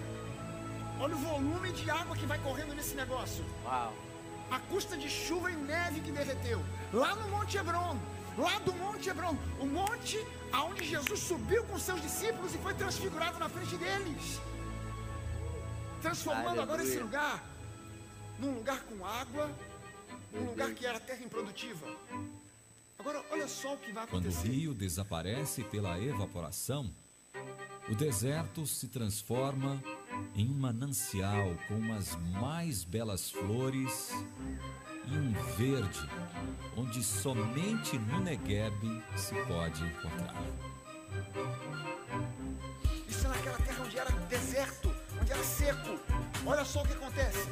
[0.99, 3.45] Olha o volume de água que vai correndo nesse negócio.
[3.63, 3.93] Uau.
[4.51, 6.63] A custa de chuva e neve que derreteu.
[6.93, 7.97] Lá no Monte Hebron.
[8.37, 9.37] Lá do Monte Hebron.
[9.59, 10.17] O monte
[10.51, 14.39] aonde Jesus subiu com seus discípulos e foi transfigurado na frente deles.
[16.01, 16.93] Transformando agora Aleluia.
[16.93, 17.55] esse lugar
[18.39, 19.49] num lugar com água,
[20.33, 21.87] um lugar que era terra improdutiva.
[22.97, 24.49] Agora, olha só o que vai Quando o acontecer.
[24.49, 26.93] rio desaparece pela evaporação,
[27.89, 29.81] o deserto se transforma
[30.35, 34.11] em um manancial com umas mais belas flores
[35.07, 36.09] e um verde,
[36.75, 40.35] onde somente no Negueb se pode encontrar.
[43.07, 45.99] Isso é naquela terra onde era deserto, onde era seco.
[46.45, 47.49] Olha só o que acontece.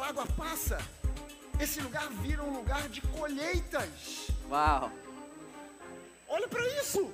[0.00, 0.78] Aquela água passa,
[1.58, 4.30] esse lugar vira um lugar de colheitas.
[4.48, 4.90] Uau.
[6.28, 7.12] Olha para isso!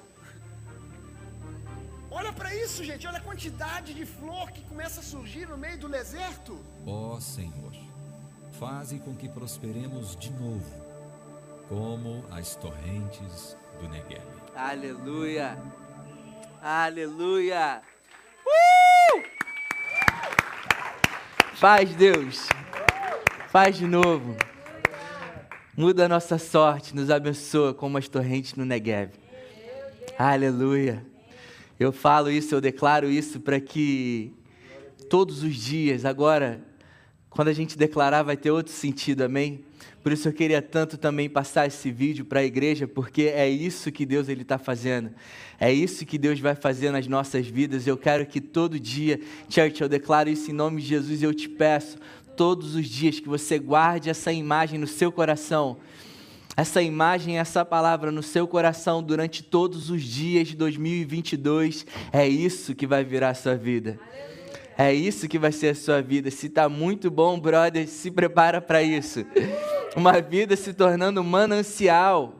[2.10, 3.06] Olha para isso, gente.
[3.06, 6.58] Olha a quantidade de flor que começa a surgir no meio do deserto.
[6.86, 7.72] Ó Senhor,
[8.58, 10.74] faze com que prosperemos de novo,
[11.68, 14.22] como as torrentes do Negueb.
[14.54, 15.58] Aleluia.
[16.62, 17.82] Aleluia.
[18.46, 19.22] Uh!
[21.56, 22.48] Faz, Deus.
[23.56, 24.36] Faz de novo.
[25.74, 29.12] Muda a nossa sorte, nos abençoa como as torrentes no Negev.
[30.18, 31.02] Aleluia.
[31.80, 34.30] Eu falo isso, eu declaro isso para que
[35.08, 36.60] todos os dias, agora,
[37.30, 39.64] quando a gente declarar, vai ter outro sentido, amém?
[40.02, 43.90] Por isso eu queria tanto também passar esse vídeo para a igreja, porque é isso
[43.90, 45.12] que Deus ele está fazendo.
[45.58, 47.86] É isso que Deus vai fazer nas nossas vidas.
[47.86, 51.32] Eu quero que todo dia, church, eu declaro isso em nome de Jesus e eu
[51.32, 51.96] te peço,
[52.36, 55.78] todos os dias, que você guarde essa imagem no seu coração
[56.56, 61.86] essa imagem, essa palavra no seu coração durante todos os dias de 2022.
[62.10, 64.00] É isso que vai virar a sua vida.
[64.78, 66.30] É isso que vai ser a sua vida.
[66.30, 69.26] Se está muito bom, brother, se prepara para isso.
[69.94, 72.34] Uma vida se tornando manancial.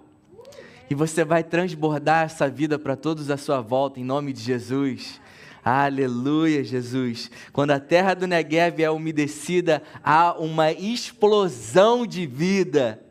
[0.89, 5.21] E você vai transbordar essa vida para todos à sua volta, em nome de Jesus.
[5.68, 7.29] Aleluia, Jesus.
[7.52, 13.02] Quando a terra do Negev é umedecida, há uma explosão de vida.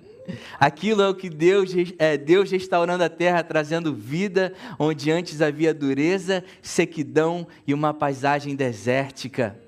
[0.57, 5.73] Aquilo é o que Deus, é, Deus restaurando a terra, trazendo vida, onde antes havia
[5.73, 9.59] dureza, sequidão e uma paisagem desértica.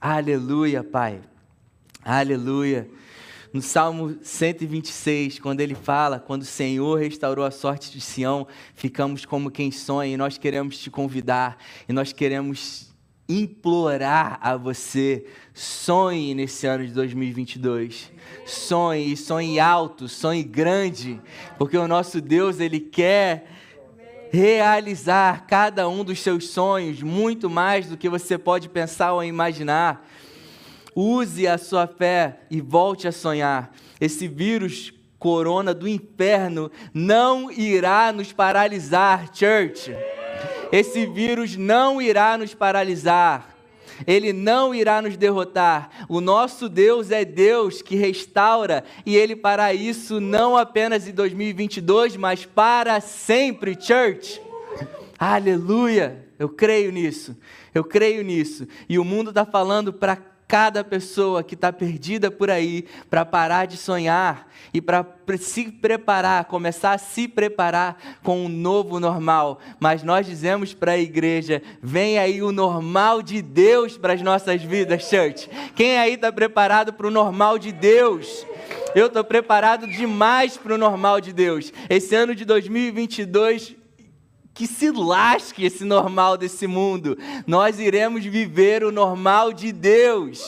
[0.00, 1.18] Aleluia, Pai.
[2.04, 2.88] Aleluia.
[3.52, 9.26] No Salmo 126, quando ele fala, quando o Senhor restaurou a sorte de Sião, ficamos
[9.26, 12.90] como quem sonha, e nós queremos te convidar, e nós queremos
[13.28, 18.10] implorar a você, sonhe nesse ano de 2022.
[18.46, 21.20] Sonhe, sonhe alto, sonhe grande,
[21.58, 23.46] porque o nosso Deus, ele quer
[24.32, 30.08] realizar cada um dos seus sonhos, muito mais do que você pode pensar ou imaginar.
[30.94, 33.74] Use a sua fé e volte a sonhar.
[34.00, 39.94] Esse vírus corona do inferno não irá nos paralisar, church.
[40.72, 43.54] Esse vírus não irá nos paralisar.
[44.06, 46.06] Ele não irá nos derrotar.
[46.08, 52.16] O nosso Deus é Deus que restaura e ele para isso não apenas em 2022,
[52.16, 54.40] mas para sempre, church.
[55.18, 56.26] Aleluia!
[56.38, 57.36] Eu creio nisso.
[57.72, 58.66] Eu creio nisso.
[58.88, 60.16] E o mundo está falando para
[60.52, 65.02] cada pessoa que está perdida por aí para parar de sonhar e para
[65.38, 69.58] se preparar, começar a se preparar com um novo normal.
[69.80, 74.62] Mas nós dizemos para a igreja: vem aí o normal de Deus para as nossas
[74.62, 75.48] vidas, church.
[75.74, 78.46] Quem aí está preparado para o normal de Deus?
[78.94, 81.72] Eu estou preparado demais para o normal de Deus.
[81.88, 83.80] Esse ano de 2022
[84.54, 87.16] que se lasque esse normal desse mundo.
[87.46, 90.42] Nós iremos viver o normal de Deus.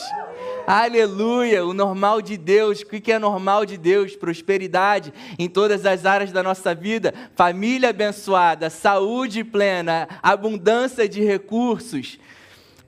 [0.67, 2.81] Aleluia, o normal de Deus.
[2.81, 4.15] O que é normal de Deus?
[4.15, 12.19] Prosperidade em todas as áreas da nossa vida, família abençoada, saúde plena, abundância de recursos,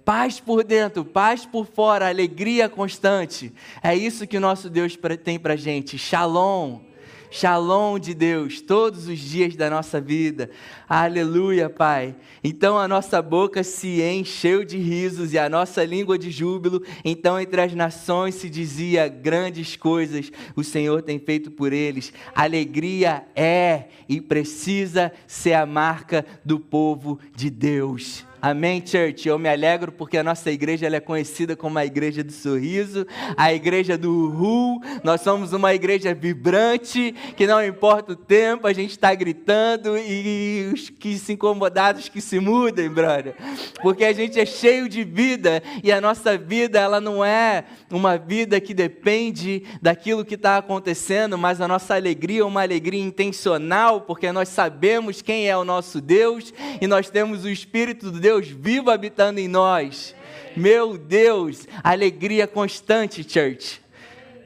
[0.04, 3.54] paz por dentro, paz por fora, alegria constante.
[3.84, 5.98] É isso que o nosso Deus tem para gente.
[5.98, 6.87] Shalom.
[7.30, 10.50] Shalom de Deus todos os dias da nossa vida.
[10.88, 12.16] Aleluia, Pai.
[12.42, 16.82] Então a nossa boca se encheu de risos e a nossa língua de júbilo.
[17.04, 22.14] Então entre as nações se dizia grandes coisas o Senhor tem feito por eles.
[22.34, 28.26] Alegria é e precisa ser a marca do povo de Deus.
[28.50, 29.28] Amém, church?
[29.28, 33.06] Eu me alegro porque a nossa igreja ela é conhecida como a igreja do sorriso,
[33.36, 34.82] a igreja do uhul.
[35.04, 40.72] Nós somos uma igreja vibrante, que não importa o tempo, a gente está gritando e
[40.74, 43.36] os que se incomodados que se mudem, brother.
[43.82, 48.18] Porque a gente é cheio de vida e a nossa vida ela não é uma
[48.18, 54.00] vida que depende daquilo que está acontecendo, mas a nossa alegria é uma alegria intencional,
[54.00, 58.37] porque nós sabemos quem é o nosso Deus e nós temos o Espírito do Deus
[58.46, 60.16] vivo habitando em nós.
[60.56, 63.82] Meu Deus, alegria constante, church.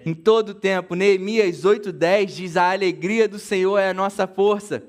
[0.06, 4.84] Em todo tempo, Neemias 8:10 diz: "A alegria do Senhor é a nossa força".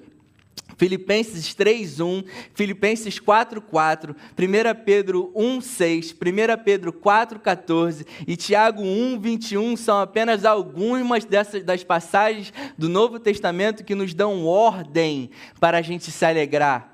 [0.76, 10.44] Filipenses 3:1, Filipenses 4:4, 1 Pedro 1:6, 1 Pedro 4:14 e Tiago 1:21 são apenas
[10.44, 16.24] algumas dessas das passagens do Novo Testamento que nos dão ordem para a gente se
[16.24, 16.91] alegrar.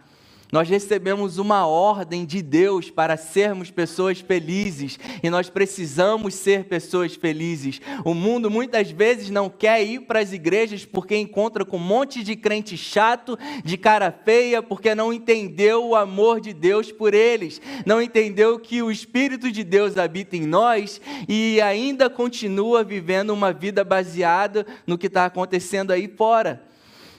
[0.51, 7.15] Nós recebemos uma ordem de Deus para sermos pessoas felizes e nós precisamos ser pessoas
[7.15, 7.83] felizes.
[8.03, 12.23] O mundo muitas vezes não quer ir para as igrejas porque encontra com um monte
[12.23, 17.61] de crente chato, de cara feia, porque não entendeu o amor de Deus por eles,
[17.85, 23.53] não entendeu que o Espírito de Deus habita em nós e ainda continua vivendo uma
[23.53, 26.67] vida baseada no que está acontecendo aí fora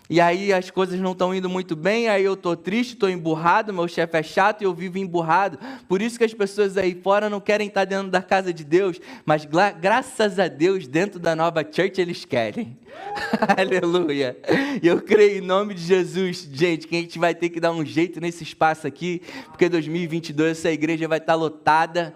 [0.10, 3.72] e aí as coisas não estão indo muito bem, aí eu estou triste, estou emburrado,
[3.72, 5.60] meu chefe é chato e eu vivo emburrado.
[5.88, 9.00] Por isso que as pessoas aí fora não querem estar dentro da casa de Deus,
[9.24, 12.76] mas graças a Deus, dentro da nova church eles querem.
[13.56, 14.36] Aleluia.
[14.82, 17.86] Eu creio em nome de Jesus, gente, que a gente vai ter que dar um
[17.86, 22.15] jeito nesse espaço aqui, porque 2022 essa igreja vai estar lotada.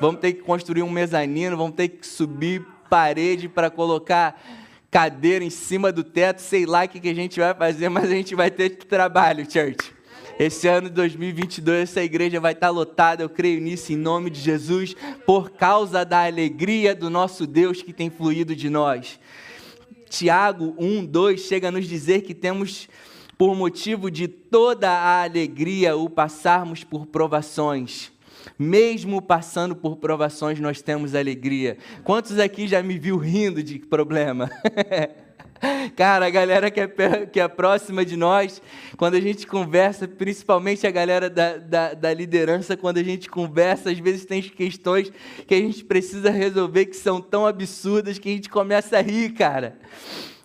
[0.00, 4.42] Vamos ter que construir um mezanino, vamos ter que subir parede para colocar
[4.90, 8.04] cadeira em cima do teto, sei lá o que, que a gente vai fazer, mas
[8.04, 9.92] a gente vai ter trabalho, church.
[10.38, 14.40] Esse ano de 2022, essa igreja vai estar lotada, eu creio nisso, em nome de
[14.40, 14.94] Jesus,
[15.26, 19.18] por causa da alegria do nosso Deus que tem fluído de nós.
[20.08, 22.88] Tiago 1, 2 chega a nos dizer que temos,
[23.36, 28.12] por motivo de toda a alegria, o passarmos por provações
[28.58, 31.76] mesmo passando por provações, nós temos alegria.
[32.02, 34.50] Quantos aqui já me viu rindo de problema?
[35.96, 36.88] Cara, a galera que é,
[37.26, 38.62] que é próxima de nós,
[38.96, 43.90] quando a gente conversa, principalmente a galera da, da, da, liderança, quando a gente conversa,
[43.90, 45.12] às vezes tem questões
[45.46, 49.32] que a gente precisa resolver que são tão absurdas que a gente começa a rir,
[49.32, 49.78] cara.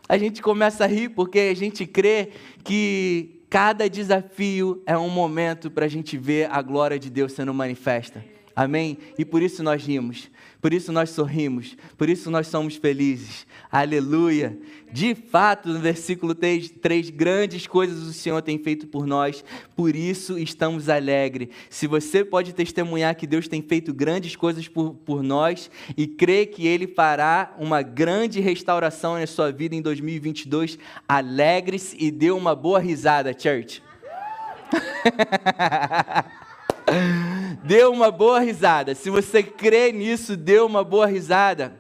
[0.10, 2.30] A gente começa a rir porque a gente crê
[2.64, 7.54] que cada desafio é um momento para a gente ver a glória de Deus sendo
[7.54, 8.26] manifesta.
[8.56, 9.00] Amém?
[9.18, 10.30] E por isso nós rimos,
[10.62, 13.48] por isso nós sorrimos, por isso nós somos felizes.
[13.72, 14.56] Aleluia!
[14.92, 19.44] De fato, no versículo 3, três grandes coisas o Senhor tem feito por nós,
[19.76, 21.50] por isso estamos alegres.
[21.68, 26.46] Se você pode testemunhar que Deus tem feito grandes coisas por, por nós e crê
[26.46, 30.78] que Ele fará uma grande restauração na sua vida em 2022,
[31.08, 33.82] alegre-se e dê uma boa risada, church.
[37.64, 38.96] dê uma boa risada.
[38.96, 41.74] Se você crê nisso, dê uma boa risada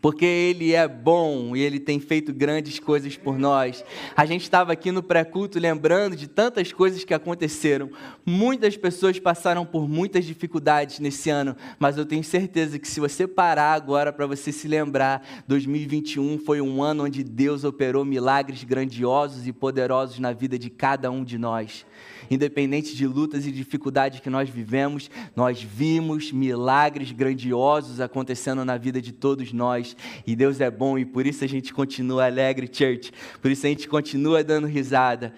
[0.00, 3.84] porque Ele é bom e Ele tem feito grandes coisas por nós.
[4.16, 7.90] A gente estava aqui no pré-culto lembrando de tantas coisas que aconteceram.
[8.24, 13.26] Muitas pessoas passaram por muitas dificuldades nesse ano, mas eu tenho certeza que se você
[13.26, 19.46] parar agora para você se lembrar, 2021 foi um ano onde Deus operou milagres grandiosos
[19.46, 21.84] e poderosos na vida de cada um de nós
[22.30, 29.00] independente de lutas e dificuldades que nós vivemos, nós vimos milagres grandiosos acontecendo na vida
[29.00, 29.96] de todos nós.
[30.26, 33.12] E Deus é bom e por isso a gente continua alegre, church.
[33.40, 35.34] Por isso a gente continua dando risada.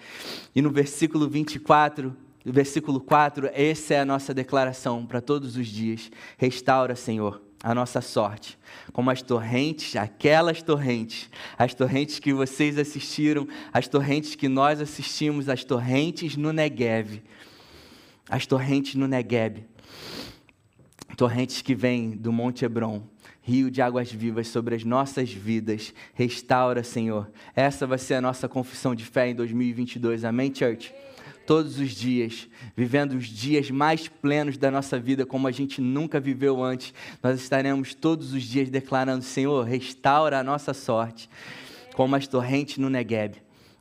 [0.55, 2.15] E no versículo 24,
[2.45, 6.11] versículo 4, essa é a nossa declaração para todos os dias.
[6.37, 8.57] Restaura, Senhor a nossa sorte,
[8.91, 15.47] como as torrentes, aquelas torrentes, as torrentes que vocês assistiram, as torrentes que nós assistimos,
[15.47, 17.21] as torrentes no Negev,
[18.29, 19.63] as torrentes no Negev,
[21.15, 23.03] torrentes que vêm do Monte Hebron,
[23.41, 27.29] rio de águas vivas sobre as nossas vidas, restaura, Senhor.
[27.55, 30.93] Essa vai ser a nossa confissão de fé em 2022, amém, church?
[31.51, 32.47] Todos os dias,
[32.77, 36.93] vivendo os dias mais plenos da nossa vida, como a gente nunca viveu antes.
[37.21, 41.29] Nós estaremos todos os dias declarando: Senhor, restaura a nossa sorte,
[41.93, 43.35] como as torrentes no Negueb.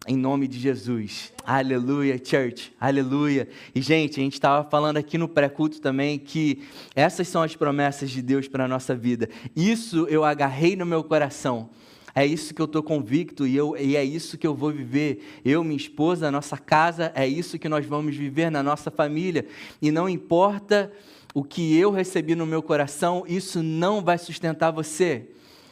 [0.04, 1.32] Em nome de Jesus.
[1.44, 2.72] Aleluia, church.
[2.80, 3.48] Aleluia.
[3.72, 6.64] E, gente, a gente estava falando aqui no pré-culto também que
[6.96, 9.30] essas são as promessas de Deus para a nossa vida.
[9.54, 11.70] Isso eu agarrei no meu coração.
[12.14, 15.40] É isso que eu estou convicto e, eu, e é isso que eu vou viver.
[15.44, 19.46] Eu, minha esposa, a nossa casa, é isso que nós vamos viver na nossa família.
[19.80, 20.92] E não importa
[21.34, 25.28] o que eu recebi no meu coração, isso não vai sustentar você.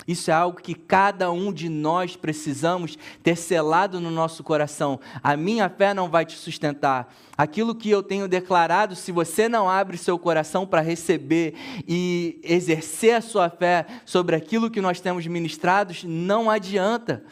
[0.09, 4.98] Isso é algo que cada um de nós precisamos ter selado no nosso coração.
[5.22, 7.14] A minha fé não vai te sustentar.
[7.36, 11.54] Aquilo que eu tenho declarado, se você não abre seu coração para receber
[11.86, 17.22] e exercer a sua fé sobre aquilo que nós temos ministrado, não adianta.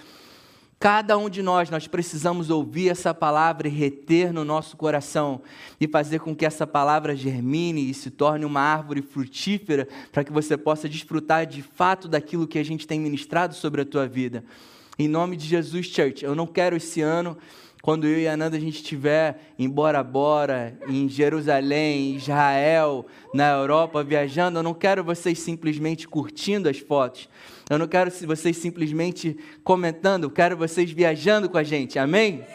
[0.89, 5.43] Cada um de nós, nós precisamos ouvir essa palavra e reter no nosso coração
[5.81, 10.31] e fazer com que essa palavra germine e se torne uma árvore frutífera para que
[10.31, 14.45] você possa desfrutar de fato daquilo que a gente tem ministrado sobre a tua vida.
[14.97, 17.37] Em nome de Jesus, church, eu não quero esse ano
[17.83, 23.07] quando eu e a Nanda a gente estiver em Bora Bora, em Jerusalém, em Israel,
[23.35, 27.29] na Europa, viajando, eu não quero vocês simplesmente curtindo as fotos.
[27.69, 31.99] Eu não quero vocês simplesmente comentando, eu quero vocês viajando com a gente.
[31.99, 32.47] Amém?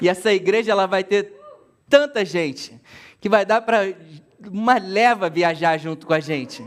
[0.00, 1.32] E essa igreja ela vai ter
[1.88, 2.72] tanta gente
[3.20, 3.94] que vai dar para
[4.50, 6.64] uma leva viajar junto com a gente.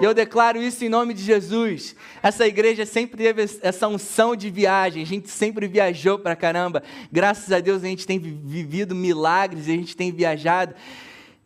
[0.00, 1.96] E eu declaro isso em nome de Jesus.
[2.22, 6.82] Essa igreja sempre teve essa unção de viagem, a gente sempre viajou para caramba.
[7.10, 10.74] Graças a Deus a gente tem vivido milagres, a gente tem viajado.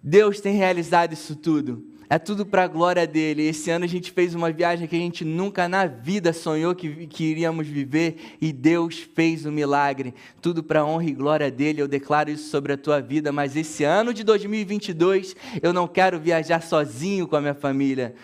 [0.02, 1.87] Deus tem realizado isso tudo.
[2.10, 3.46] É tudo para a glória dele.
[3.46, 7.06] Esse ano a gente fez uma viagem que a gente nunca na vida sonhou que,
[7.06, 10.14] que iríamos viver e Deus fez o um milagre.
[10.40, 11.82] Tudo para a honra e glória dele.
[11.82, 13.30] Eu declaro isso sobre a tua vida.
[13.30, 18.14] Mas esse ano de 2022 eu não quero viajar sozinho com a minha família.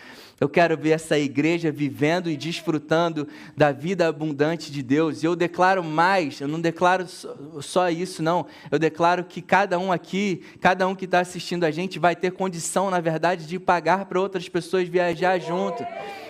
[0.41, 5.23] Eu quero ver essa igreja vivendo e desfrutando da vida abundante de Deus.
[5.23, 7.07] E eu declaro mais, eu não declaro
[7.61, 8.47] só isso, não.
[8.71, 12.33] Eu declaro que cada um aqui, cada um que está assistindo a gente, vai ter
[12.33, 15.85] condição, na verdade, de pagar para outras pessoas viajar junto.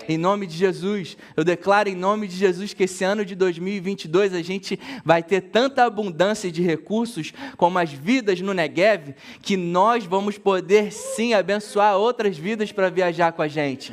[0.09, 4.35] Em nome de Jesus, eu declaro em nome de Jesus que esse ano de 2022
[4.35, 10.05] a gente vai ter tanta abundância de recursos como as vidas no Negev, que nós
[10.05, 13.93] vamos poder sim abençoar outras vidas para viajar com a gente.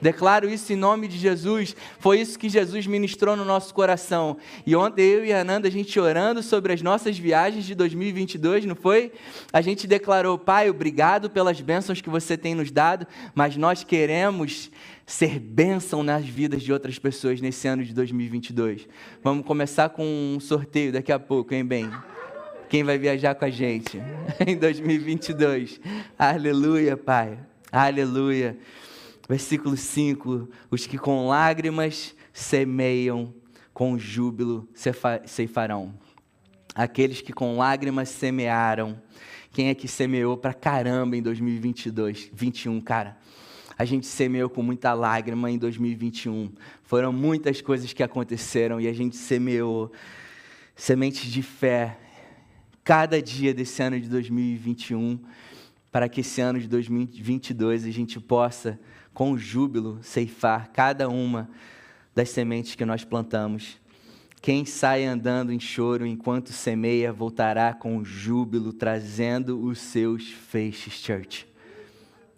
[0.00, 1.74] Declaro isso em nome de Jesus.
[1.98, 4.36] Foi isso que Jesus ministrou no nosso coração.
[4.66, 8.64] E ontem eu e a Ananda, a gente orando sobre as nossas viagens de 2022,
[8.64, 9.12] não foi?
[9.52, 14.70] A gente declarou, Pai, obrigado pelas bênçãos que você tem nos dado, mas nós queremos
[15.06, 18.88] ser bênção nas vidas de outras pessoas nesse ano de 2022.
[19.22, 21.90] Vamos começar com um sorteio daqui a pouco, hein, bem?
[22.68, 24.00] Quem vai viajar com a gente
[24.46, 25.80] em 2022?
[26.18, 27.38] Aleluia, Pai.
[27.70, 28.56] Aleluia.
[29.28, 33.34] Versículo 5: Os que com lágrimas semeiam,
[33.72, 34.68] com júbilo
[35.24, 35.94] ceifarão.
[36.74, 39.00] Aqueles que com lágrimas semearam.
[39.52, 43.16] Quem é que semeou pra caramba em 2022, 21, cara?
[43.78, 46.52] A gente semeou com muita lágrima em 2021.
[46.82, 49.92] Foram muitas coisas que aconteceram e a gente semeou
[50.76, 51.98] sementes de fé
[52.82, 55.18] cada dia desse ano de 2021,
[55.90, 58.78] para que esse ano de 2022 a gente possa,
[59.14, 61.48] com júbilo, ceifar cada uma
[62.14, 63.78] das sementes que nós plantamos.
[64.42, 71.46] Quem sai andando em choro enquanto semeia voltará com júbilo, trazendo os seus feixes, church.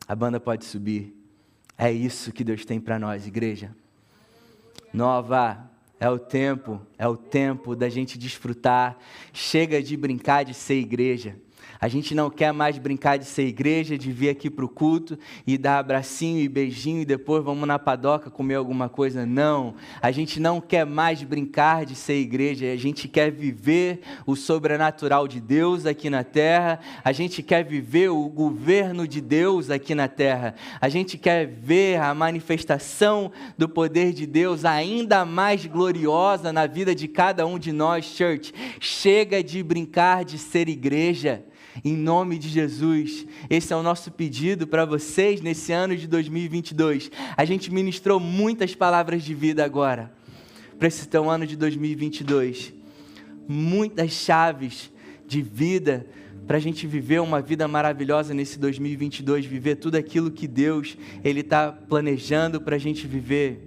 [0.06, 1.12] A banda pode subir.
[1.76, 3.74] É isso que Deus tem para nós, igreja.
[4.92, 5.68] Nova,
[5.98, 8.96] é o tempo, é o tempo da gente desfrutar.
[9.32, 11.36] Chega de brincar de ser igreja.
[11.80, 15.18] A gente não quer mais brincar de ser igreja, de vir aqui para o culto
[15.46, 19.26] e dar abracinho e beijinho e depois vamos na padoca comer alguma coisa.
[19.26, 19.74] Não.
[20.00, 22.72] A gente não quer mais brincar de ser igreja.
[22.72, 26.80] A gente quer viver o sobrenatural de Deus aqui na terra.
[27.04, 30.54] A gente quer viver o governo de Deus aqui na terra.
[30.80, 36.94] A gente quer ver a manifestação do poder de Deus ainda mais gloriosa na vida
[36.94, 38.52] de cada um de nós, church.
[38.80, 41.44] Chega de brincar de ser igreja
[41.84, 43.26] em nome de Jesus.
[43.48, 47.10] Esse é o nosso pedido para vocês nesse ano de 2022.
[47.36, 50.12] A gente ministrou muitas palavras de vida agora,
[50.78, 52.72] para esse tão ano de 2022.
[53.48, 54.90] Muitas chaves
[55.26, 56.06] de vida
[56.46, 61.40] para a gente viver uma vida maravilhosa nesse 2022, viver tudo aquilo que Deus ele
[61.40, 63.66] está planejando para a gente viver.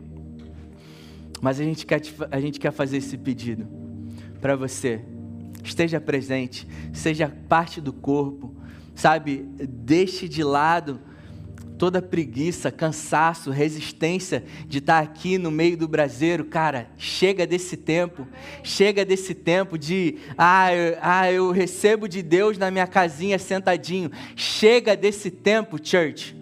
[1.42, 2.02] Mas a gente quer,
[2.32, 3.68] a gente quer fazer esse pedido
[4.40, 5.02] para você
[5.64, 8.54] esteja presente, seja parte do corpo,
[8.96, 9.46] sabe?
[9.58, 11.00] Deixe de lado
[11.80, 18.28] toda preguiça, cansaço, resistência de estar aqui no meio do braseiro, cara, chega desse tempo,
[18.62, 24.12] chega desse tempo de, ah eu, ah, eu recebo de Deus na minha casinha sentadinho,
[24.36, 26.39] chega desse tempo, church.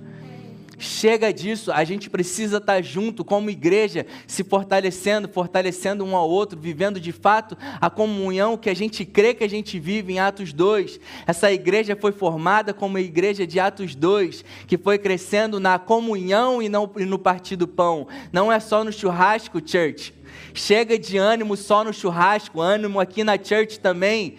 [0.79, 6.59] Chega disso, a gente precisa estar junto como igreja, se fortalecendo, fortalecendo um ao outro,
[6.59, 10.53] vivendo de fato a comunhão que a gente crê que a gente vive em Atos
[10.53, 10.99] 2.
[11.25, 16.61] Essa igreja foi formada como a igreja de Atos 2, que foi crescendo na comunhão
[16.61, 18.07] e, não, no partir do pão.
[18.31, 20.13] Não é só no churrasco, church.
[20.53, 24.37] Chega de ânimo só no churrasco, ânimo aqui na church também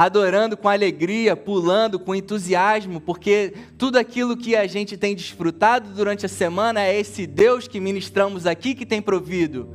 [0.00, 6.24] adorando com alegria, pulando com entusiasmo, porque tudo aquilo que a gente tem desfrutado durante
[6.24, 9.68] a semana é esse Deus que ministramos aqui que tem provido.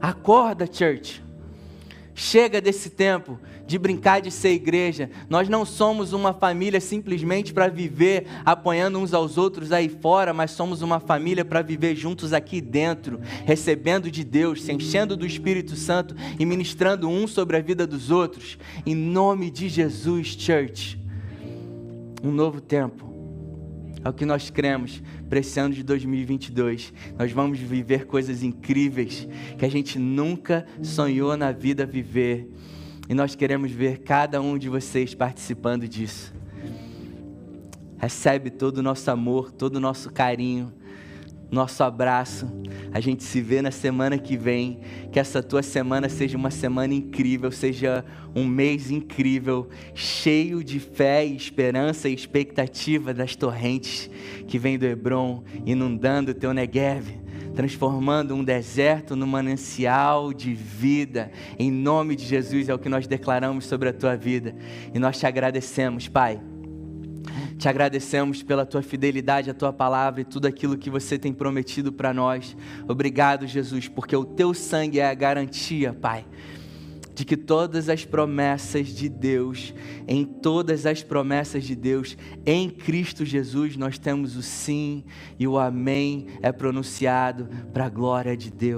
[0.00, 1.20] Acorda, church.
[2.14, 3.36] Chega desse tempo
[3.68, 5.10] de brincar de ser igreja.
[5.28, 10.52] Nós não somos uma família simplesmente para viver apoiando uns aos outros aí fora, mas
[10.52, 15.76] somos uma família para viver juntos aqui dentro, recebendo de Deus, se enchendo do Espírito
[15.76, 18.58] Santo e ministrando um sobre a vida dos outros.
[18.86, 20.98] Em nome de Jesus, church.
[22.24, 23.06] Um novo tempo.
[24.02, 26.90] É o que nós cremos para esse ano de 2022.
[27.18, 32.48] Nós vamos viver coisas incríveis que a gente nunca sonhou na vida viver.
[33.08, 36.34] E nós queremos ver cada um de vocês participando disso.
[37.96, 40.70] Recebe todo o nosso amor, todo o nosso carinho,
[41.50, 42.46] nosso abraço.
[42.92, 44.80] A gente se vê na semana que vem.
[45.10, 48.04] Que essa tua semana seja uma semana incrível, seja
[48.34, 54.10] um mês incrível, cheio de fé, esperança e expectativa das torrentes
[54.46, 57.06] que vem do Hebron, inundando o teu Negev,
[57.58, 61.32] transformando um deserto num manancial de vida.
[61.58, 64.54] Em nome de Jesus é o que nós declaramos sobre a tua vida.
[64.94, 66.40] E nós te agradecemos, Pai
[67.58, 71.92] te agradecemos pela tua fidelidade à tua palavra e tudo aquilo que você tem prometido
[71.92, 72.56] para nós.
[72.86, 76.24] Obrigado, Jesus, porque o teu sangue é a garantia, Pai,
[77.18, 79.74] de que todas as promessas de Deus,
[80.06, 82.16] em todas as promessas de Deus,
[82.46, 85.02] em Cristo Jesus, nós temos o sim
[85.36, 88.58] e o amém é pronunciado para a glória de Deus.